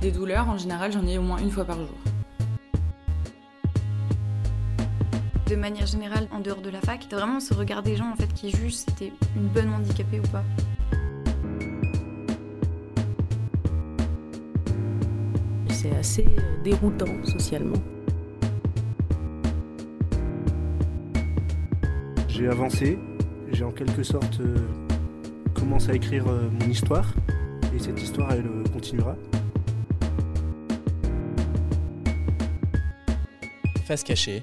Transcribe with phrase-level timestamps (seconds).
[0.00, 1.98] Des douleurs, en général, j'en ai au moins une fois par jour.
[5.46, 8.16] De manière générale, en dehors de la fac, t'as vraiment ce regard des gens en
[8.16, 10.44] fait qui jugent si t'es une bonne handicapée ou pas.
[15.68, 16.24] C'est assez
[16.64, 17.82] déroutant socialement.
[22.28, 22.98] J'ai avancé,
[23.52, 24.56] j'ai en quelque sorte euh,
[25.52, 27.12] commencé à écrire euh, mon histoire,
[27.74, 29.14] et cette histoire, elle euh, continuera.
[33.90, 34.40] Face cachée,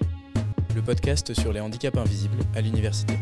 [0.75, 3.13] le podcast sur les handicaps invisibles à l'université.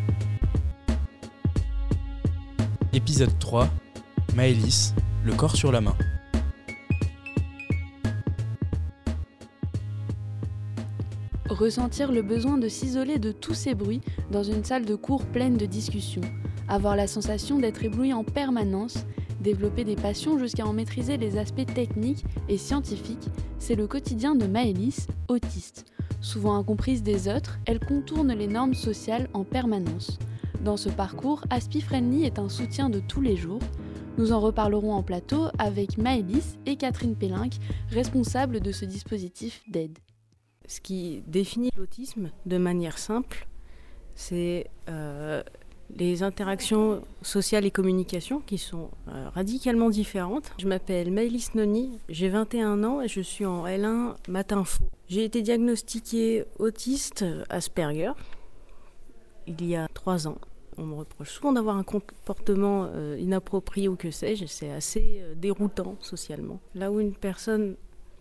[2.94, 3.70] Épisode 3,
[4.34, 5.96] Maëlys, le corps sur la main.
[11.48, 14.02] Ressentir le besoin de s'isoler de tous ces bruits
[14.32, 16.22] dans une salle de cours pleine de discussions,
[16.68, 19.06] avoir la sensation d'être ébloui en permanence,
[19.42, 23.30] développer des passions jusqu'à en maîtriser les aspects techniques et scientifiques,
[23.60, 25.86] c'est le quotidien de Maëlys, autiste.
[26.22, 30.18] Souvent incomprise des autres, elle contourne les normes sociales en permanence.
[30.64, 33.62] Dans ce parcours, Aspi Friendly est un soutien de tous les jours.
[34.18, 37.54] Nous en reparlerons en plateau avec Maëlys et Catherine Pélinck,
[37.90, 40.00] responsables de ce dispositif d'aide.
[40.68, 43.48] Ce qui définit l'autisme de manière simple,
[44.16, 45.44] c'est euh,
[45.96, 50.52] les interactions sociales et communication qui sont euh, radicalement différentes.
[50.60, 54.86] Je m'appelle Maëlys Noni, j'ai 21 ans et je suis en L1 matin faux.
[55.08, 58.12] J'ai été diagnostiquée autiste Asperger
[59.48, 60.38] il y a 3 ans.
[60.78, 65.96] On me reproche souvent d'avoir un comportement euh, inapproprié ou que sais-je, c'est assez déroutant
[66.02, 66.60] socialement.
[66.74, 67.76] Là où une personne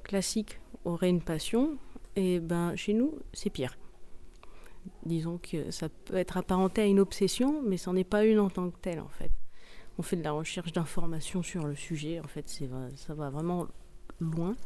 [0.04, 1.78] classique aurait une passion,
[2.16, 3.76] et ben chez nous, c'est pire.
[5.06, 8.38] Disons que ça peut être apparenté à une obsession, mais ce n'en est pas une
[8.38, 9.30] en tant que telle en fait.
[9.98, 13.66] On fait de la recherche d'informations sur le sujet, en fait, ça va vraiment
[14.18, 14.56] loin.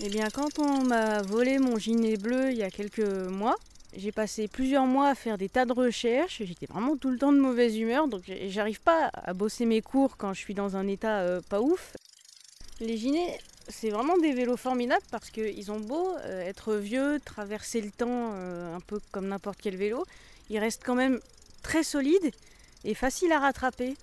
[0.00, 3.56] Eh bien, quand on m'a volé mon gilet bleu il y a quelques mois,
[3.94, 6.42] j'ai passé plusieurs mois à faire des tas de recherches.
[6.42, 10.16] J'étais vraiment tout le temps de mauvaise humeur, donc j'arrive pas à bosser mes cours
[10.16, 11.94] quand je suis dans un état euh, pas ouf.
[12.80, 17.80] Les ginets, c'est vraiment des vélos formidables parce qu'ils ont beau euh, être vieux, traverser
[17.80, 20.04] le temps euh, un peu comme n'importe quel vélo,
[20.50, 21.20] ils restent quand même
[21.62, 22.30] très solides
[22.84, 23.94] et faciles à rattraper.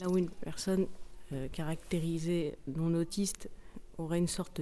[0.00, 0.86] Là où une personne
[1.32, 3.48] euh, caractérisée non autiste
[3.98, 4.60] aurait une sorte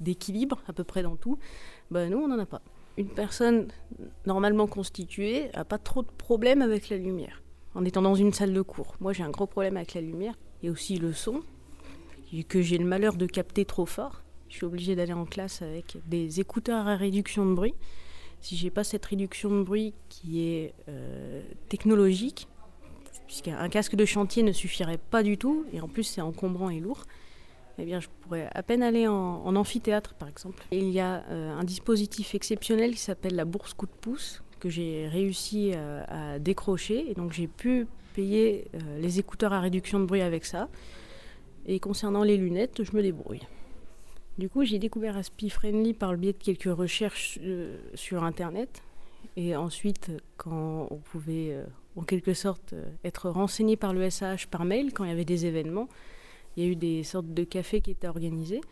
[0.00, 1.38] d'équilibre à peu près dans tout,
[1.90, 2.62] ben nous on n'en a pas.
[2.96, 3.68] Une personne
[4.26, 7.42] normalement constituée n'a pas trop de problèmes avec la lumière
[7.74, 8.96] en étant dans une salle de cours.
[9.00, 11.42] Moi j'ai un gros problème avec la lumière et aussi le son
[12.48, 14.22] que j'ai le malheur de capter trop fort.
[14.48, 17.74] Je suis obligée d'aller en classe avec des écouteurs à réduction de bruit.
[18.40, 22.48] Si j'ai pas cette réduction de bruit qui est euh, technologique,
[23.26, 26.80] puisqu'un casque de chantier ne suffirait pas du tout, et en plus c'est encombrant et
[26.80, 27.04] lourd,
[27.78, 30.64] eh bien je pourrais à peine aller en, amphithéâtre par exemple.
[30.72, 34.68] il y a euh, un dispositif exceptionnel qui s'appelle la bourse coup de pouce que
[34.68, 38.66] j'ai réussi euh, à décrocher, et donc j'ai pu payer
[38.98, 40.68] les écouteurs à réduction de bruit avec ça.
[41.66, 43.42] Et concernant les lunettes, je me débrouille.
[44.38, 48.82] Du coup, j'ai découvert Aspi Friendly par le biais de quelques recherches euh, sur Internet.
[49.36, 51.64] Et ensuite, quand on pouvait, euh,
[51.96, 55.24] en quelque sorte, euh, être renseigné par le SAH par mail, quand il y avait
[55.24, 55.88] des événements,
[56.56, 58.62] il y a eu des sortes de cafés qui étaient organisés.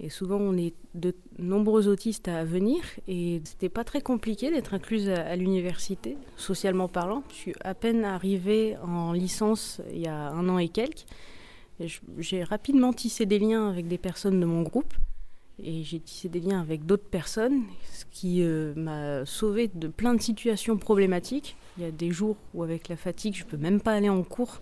[0.00, 2.80] Et souvent, on est de nombreux autistes à venir.
[3.08, 7.24] Et c'était pas très compliqué d'être incluse à l'université, socialement parlant.
[7.30, 11.04] Je suis à peine arrivée en licence il y a un an et quelques.
[12.18, 14.94] J'ai rapidement tissé des liens avec des personnes de mon groupe
[15.62, 20.14] et j'ai tissé des liens avec d'autres personnes, ce qui euh, m'a sauvé de plein
[20.14, 21.56] de situations problématiques.
[21.76, 24.22] Il y a des jours où avec la fatigue, je peux même pas aller en
[24.22, 24.60] cours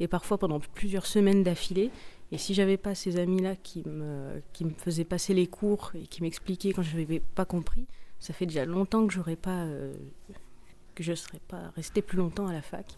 [0.00, 1.90] et parfois pendant plusieurs semaines d'affilée.
[2.32, 6.06] Et si j'avais pas ces amis-là qui me, qui me faisaient passer les cours et
[6.06, 7.86] qui m'expliquaient quand je n'avais pas compris,
[8.18, 9.92] ça fait déjà longtemps que j'aurais pas euh,
[10.94, 12.96] que je serais pas restée plus longtemps à la fac.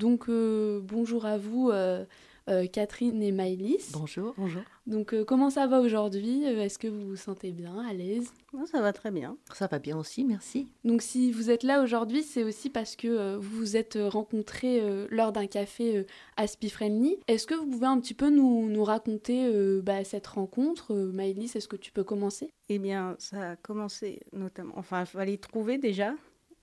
[0.00, 2.06] Donc euh, bonjour à vous euh,
[2.48, 3.92] euh, Catherine et Maëlys.
[3.92, 4.62] Bonjour, bonjour.
[4.86, 6.42] Donc comment ça va aujourd'hui?
[6.44, 8.32] Est-ce que vous vous sentez bien, à l'aise?
[8.64, 9.36] Ça va très bien.
[9.52, 10.68] Ça va bien aussi, merci.
[10.84, 14.80] Donc si vous êtes là aujourd'hui, c'est aussi parce que vous vous êtes rencontrés
[15.10, 16.06] lors d'un café
[16.38, 17.18] Aspi Friendly.
[17.28, 20.94] Est-ce que vous pouvez un petit peu nous, nous raconter bah, cette rencontre?
[20.94, 22.50] Maëlys, est-ce que tu peux commencer?
[22.70, 24.72] Eh bien, ça a commencé notamment...
[24.78, 26.14] Enfin, il fallait trouver déjà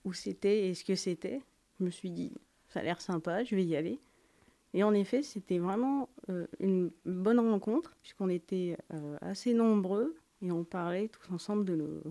[0.06, 1.42] où c'était et ce que c'était.
[1.80, 2.33] Je me suis dit,
[2.78, 4.00] ça a l'air sympa, je vais y aller.
[4.76, 10.52] Et en effet, c'était vraiment euh, une bonne rencontre, puisqu'on était euh, assez nombreux et
[10.52, 12.04] on parlait tous ensemble de nos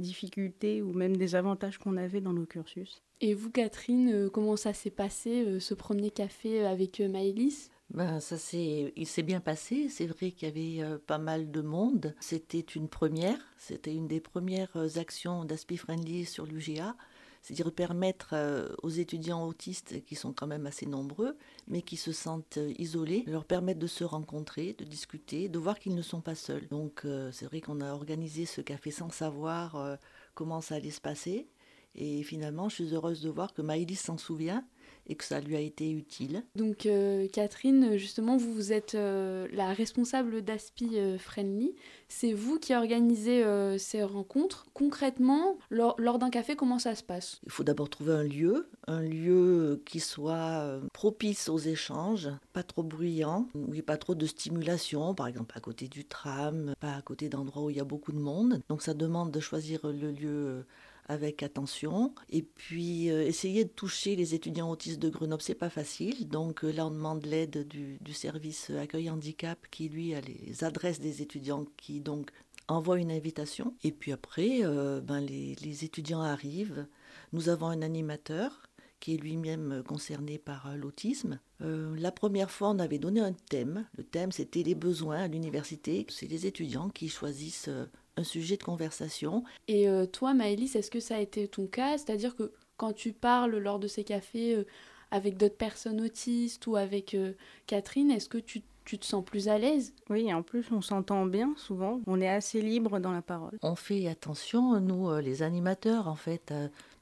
[0.00, 3.02] difficultés ou même des avantages qu'on avait dans nos cursus.
[3.20, 7.70] Et vous, Catherine, comment ça s'est passé ce premier café avec Maëlys?
[7.90, 9.88] Ben, ça s'est, il s'est bien passé.
[9.90, 12.16] C'est vrai qu'il y avait pas mal de monde.
[12.18, 13.38] C'était une première.
[13.58, 16.96] C'était une des premières actions d'Aspi Friendly sur l'UGA
[17.42, 21.36] c'est-à-dire permettre euh, aux étudiants autistes qui sont quand même assez nombreux,
[21.68, 25.78] mais qui se sentent euh, isolés, leur permettre de se rencontrer, de discuter, de voir
[25.78, 26.68] qu'ils ne sont pas seuls.
[26.68, 29.98] Donc euh, c'est vrai qu'on a organisé ce café sans savoir
[30.34, 31.48] comment ça allait se passer.
[31.94, 34.64] Et finalement, je suis heureuse de voir que Maïlis s'en souvient
[35.06, 36.44] et que ça lui a été utile.
[36.54, 41.74] Donc euh, Catherine, justement, vous, vous êtes euh, la responsable d'Aspi euh, Friendly.
[42.08, 43.44] C'est vous qui organisez
[43.78, 44.66] ces rencontres.
[44.74, 47.40] Concrètement, lors, d'un café, comment ça se passe?
[47.44, 52.82] Il faut d'abord trouver un lieu, un lieu qui soit propice aux échanges, pas trop
[52.82, 56.74] bruyant, où il n'y ait pas trop de stimulation, par exemple à côté du tram,
[56.80, 58.60] pas à côté d'endroits où il y a beaucoup de monde.
[58.68, 60.64] Donc ça demande de choisir le lieu
[61.10, 62.14] avec attention.
[62.30, 66.28] Et puis euh, essayer de toucher les étudiants autistes de Grenoble, c'est pas facile.
[66.28, 71.00] Donc euh, là, on demande l'aide du, service accueil handicap qui lui a les adresses
[71.00, 72.30] des étudiants qui donc
[72.68, 73.74] envoie une invitation.
[73.82, 76.86] Et puis après, euh, ben, les, étudiants arrivent.
[77.32, 78.62] Nous avons un animateur
[79.00, 81.40] qui est lui-même concerné par l'autisme.
[81.60, 83.86] la première fois, on avait donné un thème.
[83.96, 86.06] Le thème, c'était les besoins à l'université.
[86.10, 87.70] C'est les étudiants qui choisissent
[88.20, 89.42] un sujet de conversation.
[89.66, 91.98] Et euh, toi, Maëlys, est-ce que ça a été ton cas?
[91.98, 94.66] C'est-à-dire que quand tu parles lors de ces cafés euh,
[95.10, 97.32] avec d'autres personnes autistes ou avec euh,
[97.66, 101.26] Catherine, est-ce que tu, tu, te sens plus à l'aise Oui, en plus, on s'entend
[101.26, 102.00] bien souvent.
[102.06, 103.58] On est assez libre dans la parole.
[103.62, 106.52] On fait attention, nous, les animateurs, en fait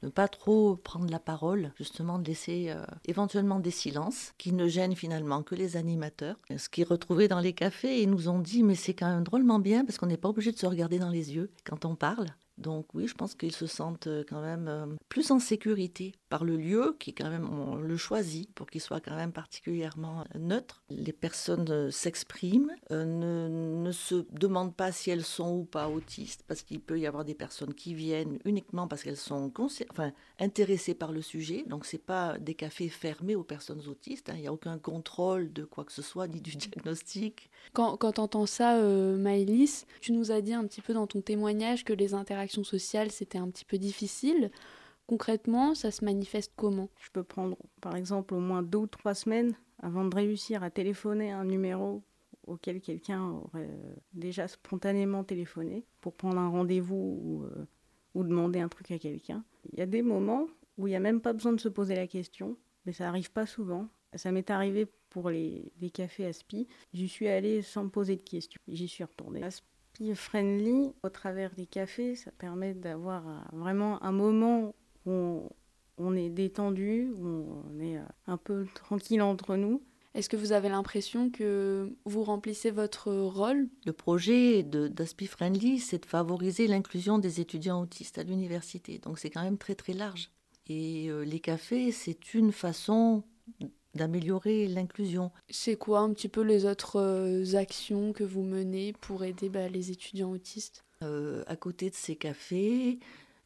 [0.03, 4.69] ne pas trop prendre la parole, justement de laisser euh, éventuellement des silences qui ne
[4.69, 6.37] gênent finalement que les animateurs.
[6.57, 9.59] Ce qu'ils retrouvaient dans les cafés, ils nous ont dit mais c'est quand même drôlement
[9.59, 12.29] bien parce qu'on n'est pas obligé de se regarder dans les yeux quand on parle.
[12.59, 16.45] Donc oui, je pense qu'ils se sentent euh, quand même euh, plus en sécurité par
[16.45, 20.83] le lieu qui quand même on le choisit pour qu'il soit quand même particulièrement neutre.
[20.91, 26.63] Les personnes s'expriment, ne, ne, se demandent pas si elles sont ou pas autistes parce
[26.63, 29.53] qu'il peut y avoir des personnes qui viennent uniquement parce qu'elles sont
[29.91, 31.65] enfin, intéressées par le sujet.
[31.67, 34.31] Donc c'est pas des cafés fermés aux personnes autistes.
[34.31, 34.35] Hein.
[34.37, 37.51] Il n'y a aucun contrôle de quoi que ce soit ni du diagnostic.
[37.73, 39.17] Quand, quand tu entends ça, euh,
[40.01, 43.39] tu nous as dit un petit peu dans ton témoignage que les interactions sociales c'était
[43.39, 44.51] un petit peu difficile.
[45.09, 46.91] Concrètement, ça se manifeste comment?
[47.01, 50.69] Je peux prendre par exemple au moins deux ou trois semaines avant de réussir à
[50.69, 52.03] téléphoner un numéro
[52.47, 57.67] auquel quelqu'un aurait euh, déjà spontanément téléphoné pour prendre un rendez-vous ou, euh,
[58.15, 59.43] ou demander un truc à quelqu'un.
[59.73, 60.47] Il y a des moments
[60.77, 63.33] où il n'y a même pas besoin de se poser la question, mais ça n'arrive
[63.33, 63.89] pas souvent.
[64.15, 66.69] Ça m'est arrivé pour les, cafés Aspi.
[66.93, 68.61] J'y suis allée sans me poser de questions.
[68.69, 69.43] J'y suis retournée.
[69.43, 74.75] Aspi Friendly, au travers des cafés, ça permet d'avoir vraiment un moment
[75.09, 75.49] où
[75.97, 79.83] on est détendu, où on est un peu tranquille entre nous.
[80.15, 86.03] Est-ce que vous avez l'impression que vous remplissez votre rôle Le projet d'Aspi Friendly, c'est
[86.03, 88.99] de favoriser l'inclusion des étudiants autistes à l'université.
[88.99, 90.31] Donc c'est quand même très très large.
[90.67, 93.23] Et euh, les cafés, c'est une façon
[93.95, 95.31] d'améliorer l'inclusion.
[95.49, 99.69] C'est quoi un petit peu les autres euh, actions que vous menez pour aider bah,
[99.69, 100.85] les étudiants autistes?
[101.03, 102.99] Euh, À côté de ces cafés,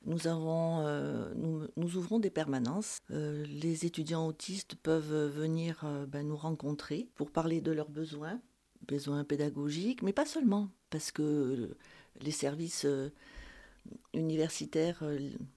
[0.04, 2.98] nous, avons, euh, nous, ouvrons des permanences.
[3.10, 8.40] Euh, les étudiants autistes peuvent venir euh, ben, nous rencontrer pour parler de leurs besoins,
[8.86, 11.76] besoins pédagogiques, mais pas seulement, parce que
[12.20, 12.86] les services
[14.12, 15.02] universitaires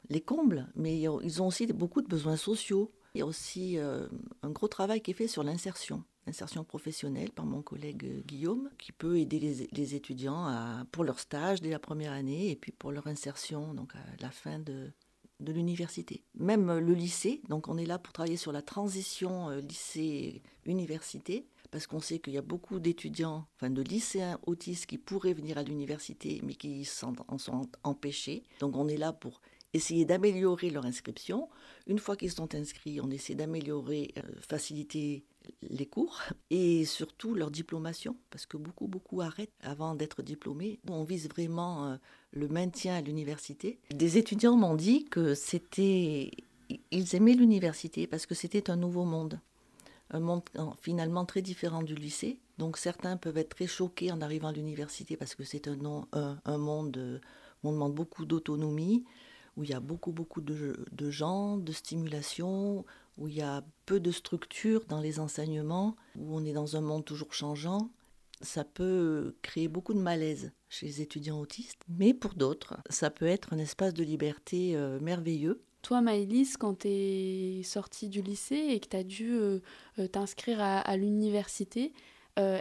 [0.10, 2.92] les comblent, mais ils ont aussi beaucoup de besoins sociaux.
[3.14, 7.46] Il y a aussi un gros travail qui est fait sur l'insertion insertion professionnelle par
[7.46, 12.12] mon collègue euh, Guillaume, qui peut aider les, étudiants pour leur stage dès la première
[12.12, 14.91] année et puis pour leur insertion donc à la fin de,
[15.39, 16.24] de l'université.
[16.36, 21.48] Même euh, le lycée, donc on est là pour travailler sur la transition euh, lycée-université,
[21.72, 25.58] parce qu'on sait qu'il y a beaucoup d'étudiants, enfin de lycéens autistes qui pourraient venir
[25.58, 26.88] à l'université, mais qui
[27.27, 28.44] en sont empêchés.
[28.60, 29.41] Donc on est là pour
[29.75, 31.50] essayer d'améliorer leur inscription.
[31.88, 35.24] Une fois qu'ils sont inscrits, on essaie d'améliorer, faciliter
[35.62, 40.79] les cours et surtout leur diplomation, parce que beaucoup, beaucoup arrêtent avant d'être diplômés.
[40.89, 41.96] On vise vraiment euh,
[42.32, 43.79] le maintien à l'université.
[43.91, 46.32] Des étudiants m'ont dit que c'était,
[46.91, 49.39] ils aimaient l'université parce que c'était un nouveau monde,
[50.12, 50.44] un monde
[50.82, 52.39] finalement très différent du lycée.
[52.58, 55.77] Donc certains peuvent être très choqués en arrivant à l'université parce que c'est un,
[56.13, 57.22] un, monde
[57.63, 59.03] où on demande beaucoup d'autonomie,
[59.58, 62.86] où il y a beaucoup, beaucoup de, gens, de stimulation,
[63.18, 66.82] où il y a peu de structure dans les enseignements, où on est dans un
[66.82, 67.90] monde toujours changeant.
[68.42, 73.28] ça peut créer beaucoup de malaise chez les étudiants autistes, mais pour d'autres, ça peut
[73.28, 75.62] être un espace de liberté euh, merveilleux.
[75.82, 79.60] Toi, Maëlys, quand tu es sortie du lycée et que tu as dû euh,
[80.00, 81.94] euh, t'inscrire à, l'université,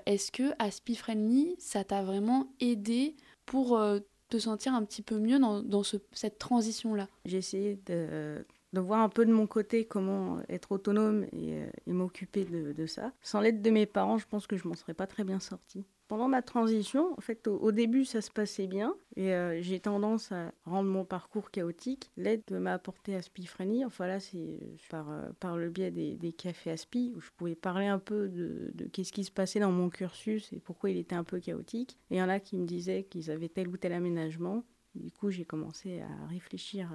[0.07, 3.77] est-ce que Aspi Friendly, ça t'a vraiment aidé pour
[4.39, 9.25] sentir un petit peu mieux dans, cette transition-là J'ai essayé de de voir un peu
[9.25, 13.13] de mon côté comment être autonome et, euh, m'occuper de, ça.
[13.23, 15.85] Sans l'aide de mes parents, je pense que je m'en serais pas très bien sortie.
[16.09, 20.33] Pendant ma transition, en fait, au, début, ça se passait bien et euh, j'ai tendance
[20.33, 22.11] à rendre mon parcours chaotique.
[22.17, 23.85] L'aide m'a apporté Aspifrenie.
[23.85, 25.07] Enfin là, c'est euh, par,
[25.41, 29.25] par le biais des, cafés Aspi où je pouvais parler un peu de, qu'est-ce qui
[29.25, 31.97] se passait dans mon cursus et pourquoi il était un peu chaotique.
[32.11, 34.65] Et il y en a qui me disaient qu'ils avaient tel ou tel aménagement.
[34.95, 36.91] Du coup, j'ai commencé à réfléchir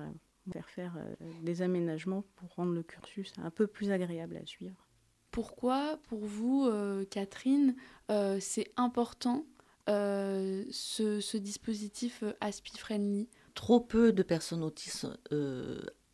[0.51, 4.88] faire faire euh, des aménagements pour rendre le cursus un peu plus agréable à suivre.
[5.31, 7.75] Pourquoi, pour vous, euh, Catherine,
[8.09, 9.45] euh, c'est important
[9.88, 15.07] ce, dispositif ASPI Friendly Trop peu de personnes autistes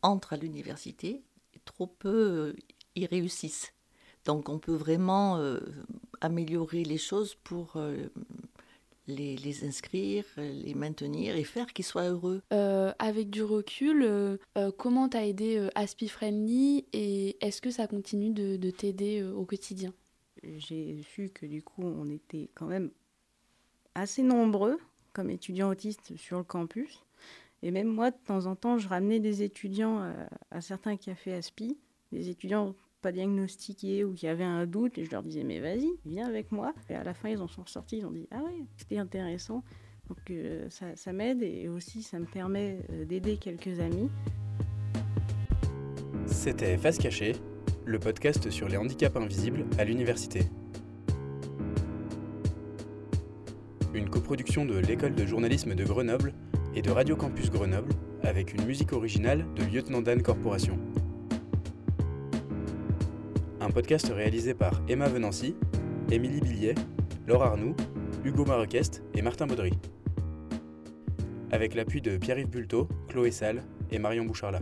[0.01, 1.23] entrent à l'université,
[1.65, 2.55] trop peu
[2.95, 3.73] y réussissent.
[4.23, 5.43] Donc on peut vraiment
[6.21, 7.77] améliorer les choses pour
[9.07, 12.41] les, inscrire, les maintenir et faire qu'ils soient heureux.
[12.53, 17.87] Euh, avec du recul, euh, euh, comment t'as aidé Aspi Friendly et est-ce que ça
[17.87, 19.93] continue de, t'aider au quotidien?
[20.43, 22.91] J'ai su que du coup on était quand même
[23.95, 24.77] assez nombreux
[25.13, 27.01] comme étudiants autistes sur le campus.
[27.63, 30.13] Et même moi, de temps en temps, je ramenais des étudiants à,
[30.51, 31.77] à certains cafés Aspi,
[32.11, 35.91] des étudiants pas diagnostiqués ou qui avaient un doute, et je leur disais, mais vas-y,
[36.07, 36.73] viens avec moi.
[36.89, 39.63] Et à la fin, ils en sont sortis, ils ont dit, ah ouais, c'était intéressant.
[40.09, 44.09] Donc euh, ça, m'aide et aussi ça me permet euh, d'aider quelques amis.
[46.25, 47.33] C'était Face Cachée,
[47.85, 50.39] le podcast sur les handicaps invisibles à l'université.
[53.93, 56.33] Une coproduction de l'école de journalisme de Grenoble
[56.73, 57.93] et de Radio Campus Grenoble
[58.23, 60.79] avec une musique originale de Lieutenant Dan Corporation
[63.65, 65.55] un podcast réalisé par Emma Venancy,
[66.11, 66.75] Émilie Billiet,
[67.25, 67.75] Laure Arnoux,
[68.23, 69.71] Hugo Marequest et Martin Baudry.
[71.51, 74.59] Avec l'appui de Pierre-Yves Bulto, Chloé Salle et Marion Boucharla.